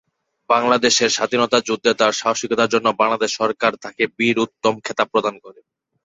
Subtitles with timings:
[0.49, 5.59] বাংলাদেশের স্বাধীনতা যুদ্ধে তার সাহসিকতার জন্য বাংলাদেশ সরকার তাকে বীর উত্তম খেতাব প্রদান করে।